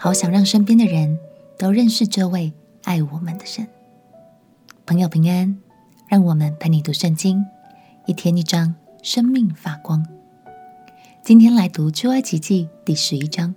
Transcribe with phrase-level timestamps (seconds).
[0.00, 1.18] 好想让身边的人
[1.58, 2.52] 都认识这位
[2.84, 3.66] 爱我们的神。
[4.86, 5.58] 朋友平安，
[6.06, 7.44] 让我们陪你读圣经，
[8.06, 10.06] 一天一章，生命发光。
[11.24, 13.56] 今天来读出埃及记第十一章。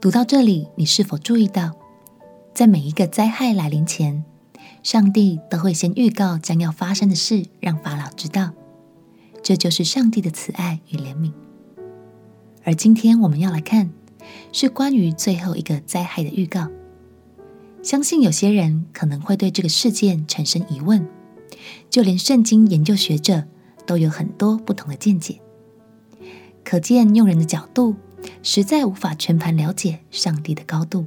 [0.00, 1.76] 读到这里，你是否注意到，
[2.52, 4.24] 在每一个灾害来临前，
[4.82, 8.50] 上帝都会先预告将要发生的事，让法老知道。
[9.44, 11.32] 这就是上帝的慈爱与怜悯。
[12.64, 13.90] 而今天我们要来看，
[14.52, 16.68] 是关于最后一个灾害的预告。
[17.82, 21.08] 相信有些人可能会对这个事件产生疑问，
[21.88, 23.44] 就连圣经研究学者
[23.86, 25.40] 都有很多不同的见解。
[26.62, 27.96] 可见用人的角度，
[28.42, 31.06] 实在无法全盘了解上帝的高度，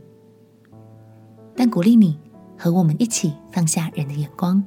[1.56, 2.18] 但鼓励你
[2.58, 4.64] 和我们一起放下人的眼光，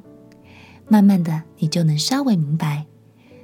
[0.88, 2.86] 慢慢的，你就能稍微明白，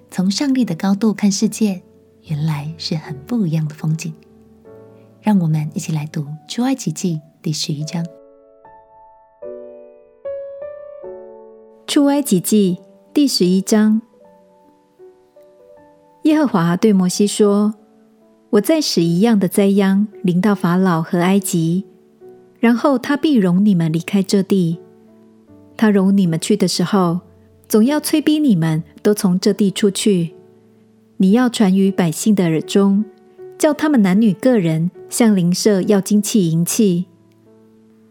[0.08, 1.82] 从上帝的高度看世界，
[2.28, 4.14] 原来是很不一样的风景。
[5.22, 8.04] 让我们一起来读出埃及记第十一章。
[11.86, 12.78] 出埃及记
[13.14, 14.02] 第十一章，
[16.24, 17.74] 耶和华对摩西说。
[18.50, 21.86] 我再使一样的灾殃临到法老和埃及，
[22.58, 24.78] 然后他必容你们离开这地。
[25.74, 27.20] 他容你们去的时候，
[27.66, 30.34] 总要催逼你们都从这地出去。
[31.16, 33.02] 你要传于百姓的耳中，
[33.56, 37.04] 叫他们男女各人向邻舍要金器银器。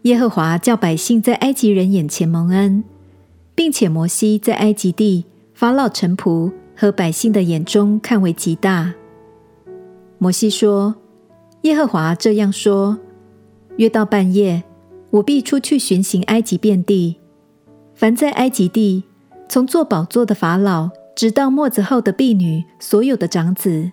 [0.02, 2.84] 耶和华叫百姓在埃及人眼前蒙恩，
[3.56, 8.94] 并且摩西在埃及地法老臣仆和百姓的眼中看为极大。
[10.18, 10.94] 摩西说
[11.62, 12.96] ：“耶和华这样说：
[13.78, 14.62] 约到半夜，
[15.10, 17.16] 我必出去巡行埃及遍地。
[17.94, 19.02] 凡在埃及地，
[19.48, 23.90] 从坐宝座的法老，直到末子后的婢女，所有的长子，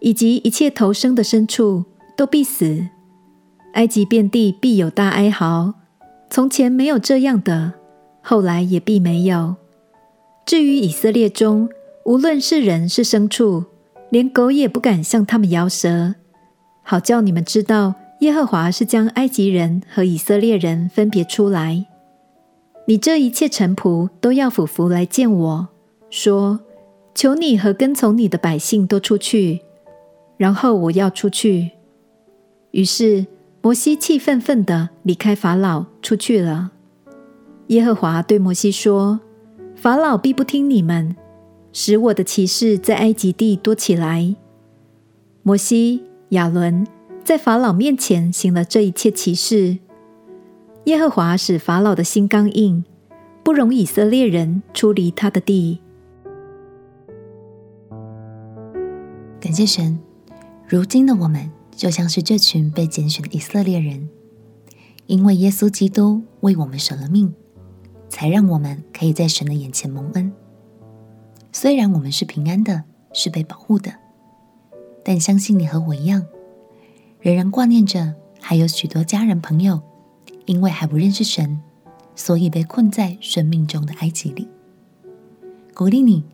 [0.00, 1.84] 以及一切头生的牲畜，
[2.18, 2.86] 都必死。
[3.72, 5.72] 埃及遍地必有大哀嚎。
[6.28, 7.72] 从前没有这样的，
[8.20, 9.56] 后来也必没有。
[10.44, 11.70] 至于以色列中，
[12.04, 13.64] 无论是人是牲畜。”
[14.10, 16.14] 连狗也不敢向他们摇舌，
[16.82, 21.84] 好叫你们知道耶和华是将埃及人和以色列人分别出来。
[22.86, 25.68] 你这一切臣仆都要俯伏来见我，
[26.08, 26.60] 说：
[27.14, 29.60] 求你和跟从你的百姓都出去，
[30.38, 31.72] 然后我要出去。
[32.70, 33.26] 于是
[33.62, 36.72] 摩西气愤愤地离开法老出去了。
[37.68, 39.20] 耶和华对摩西说：
[39.74, 41.16] 法老必不听你们。
[41.70, 44.34] 使我的奇事在埃及地多起来。
[45.42, 46.86] 摩西、亚伦
[47.22, 49.78] 在法老面前行了这一切奇事。
[50.84, 52.84] 耶和华使法老的心刚硬，
[53.44, 55.80] 不容以色列人出离他的地。
[59.38, 60.00] 感谢神，
[60.66, 64.08] 如今的我们就像是这群被拣选的以色列人，
[65.06, 67.32] 因为耶稣基督为我们舍了命，
[68.08, 70.32] 才让我们可以在神的眼前蒙恩。
[71.52, 73.94] 虽然我们是平安的，是被保护的，
[75.04, 76.26] 但相信你和我一样，
[77.20, 79.80] 仍然挂念着还有许多家人朋友，
[80.46, 81.60] 因为还不认识神，
[82.16, 84.48] 所以被困在生命中的埃及里。
[85.74, 86.24] 鼓励你，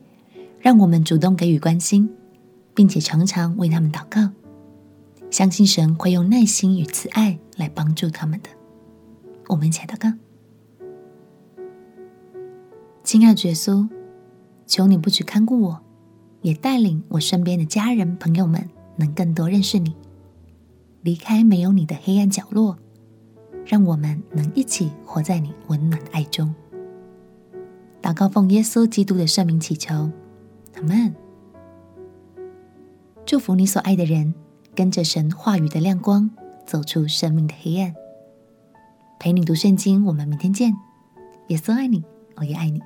[0.59, 2.09] 让我们主动给予关心，
[2.75, 4.31] 并且常常为他们祷告，
[5.31, 8.49] 相信神会用耐心与慈爱来帮助他们的。
[9.49, 10.17] 我们一起来祷告，
[13.03, 13.89] 亲爱的耶稣。
[14.67, 15.81] 求你不只看顾我，
[16.41, 19.95] 也带领我身边的家人朋友们能更多认识你，
[21.03, 22.79] 离开没有你的黑暗角落，
[23.67, 26.55] 让我们能一起活在你温暖的爱中。
[28.01, 30.11] 祷告奉耶稣基督的圣名祈求，
[30.77, 31.15] 阿门。
[33.27, 34.35] 祝福你所爱的人，
[34.75, 36.31] 跟着神话语的亮光，
[36.67, 37.95] 走出生命的黑暗。
[39.19, 40.73] 陪你读圣经，我们明天见。
[41.49, 42.05] 耶稣爱你，
[42.37, 42.81] 我也爱你。